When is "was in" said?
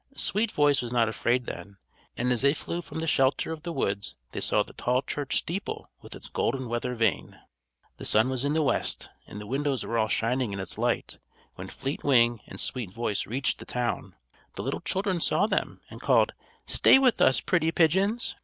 8.27-8.53